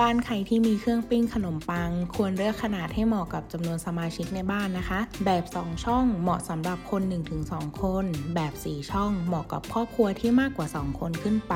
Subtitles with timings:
[0.00, 7.02] บ้านใครที่มีเครื่องปิ้งขนมปัง ควรเลือกขนาดให้เหมาะกับจำนวนสมาชิกในบ้านนะคะ แบบ 2 ช่องเหมาะสำหรับคน
[7.42, 8.04] 1-2 คน
[8.34, 11.54] แบบ 4 ช่องเหมาะกับครอบครัวที่มากกว่า 2 คนขึ้นไป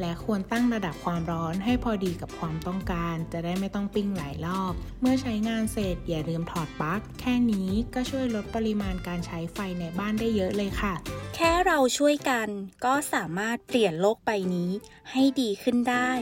[0.00, 10.94] และควรตั้งระดับความร้อนให้พอดีกับความต้องการ จะได้ไม่ต้องปิ้งหลายรอบ เมื่อใช้งานเสร็จอย่าลืมถอดปลั๊กแค่นี้ก็ช่วยลดปริมาณการใช้ไฟในบ้านได้เยอะเลยค่ะ
[11.34, 12.48] แค่เราช่วยกัน
[12.84, 14.70] ก็สามารถเปลี่ยนโลกใบนี้
[15.10, 16.12] ให้ดีขึ้นได้